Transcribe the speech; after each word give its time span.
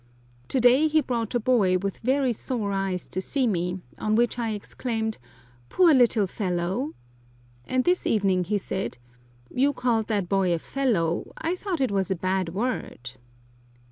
To 0.47 0.59
day 0.59 0.87
he 0.87 0.99
brought 0.99 1.35
a 1.35 1.39
boy 1.39 1.77
with 1.77 1.99
very 1.99 2.33
sore 2.33 2.71
eyes 2.71 3.05
to 3.05 3.21
see 3.21 3.45
me, 3.45 3.81
on 3.99 4.15
which 4.15 4.39
I 4.39 4.49
exclaimed, 4.53 5.19
"Poor 5.69 5.93
little 5.93 6.25
fellow!" 6.25 6.95
and 7.67 7.83
this 7.83 8.07
evening 8.07 8.45
he 8.45 8.57
said, 8.57 8.97
"You 9.53 9.73
called 9.73 10.07
that 10.07 10.27
boy 10.27 10.53
a 10.55 10.57
fellow, 10.57 11.31
I 11.37 11.55
thought 11.55 11.81
it 11.81 11.91
was 11.91 12.09
a 12.09 12.15
bad 12.15 12.49
word!" 12.49 13.11